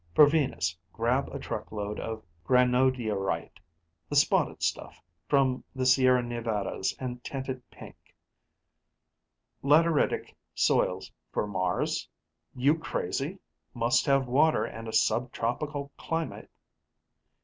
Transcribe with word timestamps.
For 0.15 0.25
Venus, 0.25 0.75
grab 0.91 1.29
a 1.31 1.37
truckload 1.37 1.99
of 1.99 2.23
granodiorite 2.43 3.59
the 4.09 4.15
spotted 4.15 4.63
stuff 4.63 4.99
from 5.29 5.63
the 5.75 5.85
Sierra 5.85 6.23
Nevadas 6.23 6.95
and 6.99 7.23
tint 7.23 7.49
it 7.49 7.61
pink.... 7.69 7.95
Lateritic 9.61 10.35
soils 10.55 11.11
for 11.31 11.45
Mars? 11.45 12.09
You 12.55 12.79
crazy? 12.79 13.37
Must 13.75 14.07
have 14.07 14.25
water 14.25 14.65
and 14.65 14.87
a 14.87 14.91
subtropical 14.91 15.91
climate...." 15.99 16.49